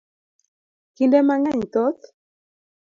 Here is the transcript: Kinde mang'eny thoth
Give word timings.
Kinde 0.95 1.19
mang'eny 1.27 1.63
thoth 1.73 2.01